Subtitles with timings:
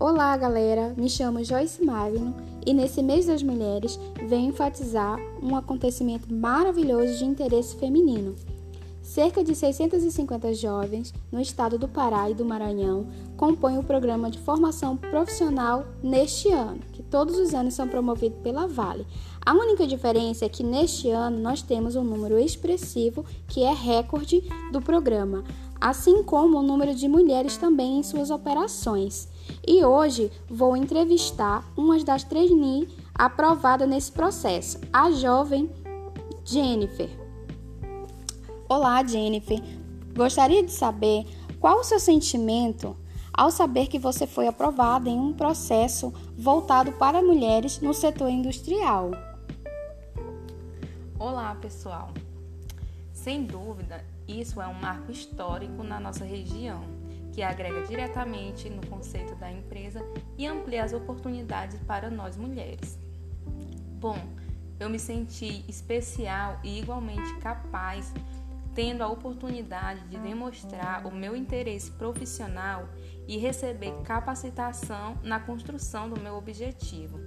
[0.00, 0.92] Olá, galera!
[0.96, 2.34] Me chamo Joyce Magno
[2.66, 8.34] e nesse mês das mulheres venho enfatizar um acontecimento maravilhoso de interesse feminino.
[9.00, 14.38] Cerca de 650 jovens no estado do Pará e do Maranhão compõem o programa de
[14.38, 19.06] formação profissional neste ano, que todos os anos são promovidos pela Vale.
[19.46, 24.42] A única diferença é que neste ano nós temos um número expressivo que é recorde
[24.72, 25.44] do programa,
[25.84, 29.28] assim como o número de mulheres também em suas operações.
[29.68, 35.70] E hoje vou entrevistar uma das trainee aprovada nesse processo, a jovem
[36.42, 37.10] Jennifer.
[38.66, 39.62] Olá, Jennifer.
[40.16, 41.26] Gostaria de saber
[41.60, 42.96] qual o seu sentimento
[43.30, 49.10] ao saber que você foi aprovada em um processo voltado para mulheres no setor industrial.
[51.18, 52.08] Olá, pessoal.
[53.12, 56.82] Sem dúvida, isso é um marco histórico na nossa região
[57.32, 60.00] que agrega diretamente no conceito da empresa
[60.38, 62.96] e amplia as oportunidades para nós mulheres.
[63.98, 64.16] Bom,
[64.78, 68.14] eu me senti especial e igualmente capaz,
[68.72, 72.88] tendo a oportunidade de demonstrar o meu interesse profissional
[73.26, 77.18] e receber capacitação na construção do meu objetivo.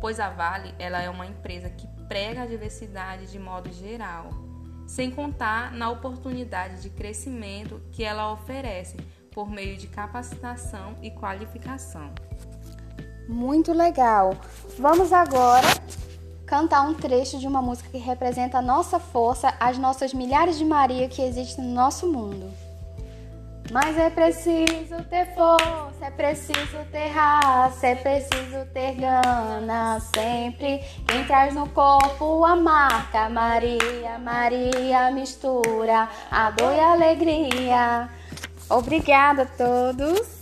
[0.00, 4.30] Pois a Vale, ela é uma empresa que prega a diversidade de modo geral,
[4.90, 8.96] sem contar na oportunidade de crescimento que ela oferece
[9.30, 12.12] por meio de capacitação e qualificação.
[13.28, 14.36] Muito legal!
[14.76, 15.68] Vamos agora
[16.44, 20.64] cantar um trecho de uma música que representa a nossa força, as nossas milhares de
[20.64, 22.52] Maria que existem no nosso mundo.
[23.70, 30.80] Mas é preciso ter força, é preciso ter raça, é preciso ter gana sempre.
[31.06, 38.08] Quem traz no corpo a marca Maria, Maria mistura a dor e a alegria.
[38.68, 40.39] Obrigada a todos.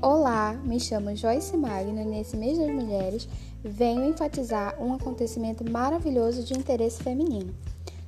[0.00, 3.28] Olá, me chamo Joyce Magno e nesse mês das mulheres
[3.64, 7.52] venho enfatizar um acontecimento maravilhoso de interesse feminino.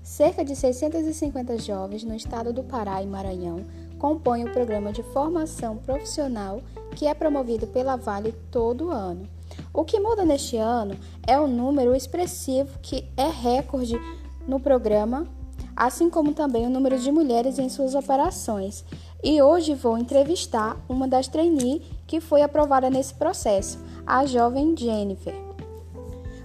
[0.01, 3.65] Cerca de 650 jovens no estado do Pará e Maranhão
[3.99, 6.63] compõem o programa de formação profissional
[6.95, 9.29] que é promovido pela Vale todo ano.
[9.75, 10.97] O que muda neste ano
[11.27, 13.99] é o número expressivo que é recorde
[14.47, 15.27] no programa,
[15.75, 18.85] assim como também o número de mulheres em suas operações.
[19.23, 25.35] E hoje vou entrevistar uma das trainees que foi aprovada nesse processo, a jovem Jennifer.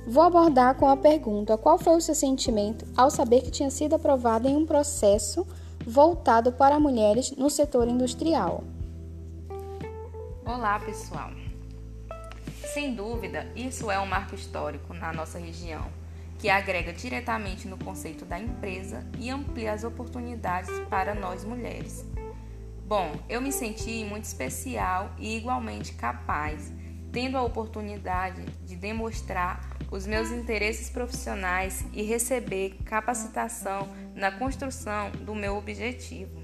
[0.06, 3.96] Vou abordar com a pergunta: qual foi o seu sentimento ao saber que tinha sido
[3.96, 5.48] aprovada em um processo
[5.88, 8.64] voltado para mulheres no setor industrial?
[10.46, 11.32] Olá, pessoal.
[12.74, 15.86] Sem dúvida, isso é um marco histórico na nossa região,
[16.38, 22.06] que agrega diretamente no conceito da empresa e amplia as oportunidades para nós mulheres.
[22.86, 26.72] Bom, eu me senti muito especial e igualmente capaz,
[27.12, 35.34] tendo a oportunidade de demonstrar os meus interesses profissionais e receber capacitação na construção do
[35.34, 36.44] meu objetivo.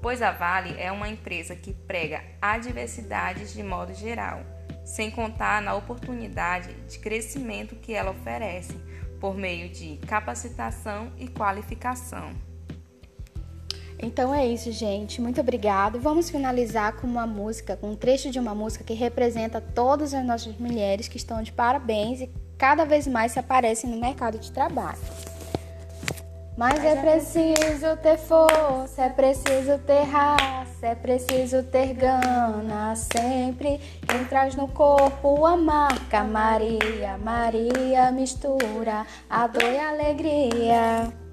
[0.00, 4.42] Pois a Vale é uma empresa que prega a diversidade de modo geral,
[4.84, 8.74] sem contar na oportunidade de crescimento que ela oferece
[9.18, 12.53] por meio de capacitação e qualificação.
[13.98, 15.20] Então é isso, gente.
[15.20, 16.00] Muito obrigado.
[16.00, 20.24] Vamos finalizar com uma música, com um trecho de uma música que representa todas as
[20.24, 24.50] nossas mulheres que estão de parabéns e cada vez mais se aparecem no mercado de
[24.50, 24.98] trabalho.
[26.56, 33.80] Mas é preciso ter força, é preciso ter raça, é preciso ter gana sempre.
[34.06, 41.23] Quem traz no corpo a marca Maria, Maria mistura a dor e a alegria.